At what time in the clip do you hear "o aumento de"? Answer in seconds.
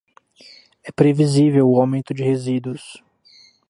1.69-2.23